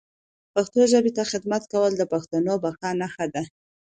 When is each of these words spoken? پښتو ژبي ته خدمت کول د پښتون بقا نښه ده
پښتو 0.53 0.81
ژبي 0.91 1.11
ته 1.17 1.23
خدمت 1.31 1.63
کول 1.73 1.91
د 1.97 2.03
پښتون 2.11 2.43
بقا 2.63 2.89
نښه 3.01 3.25
ده 3.33 3.43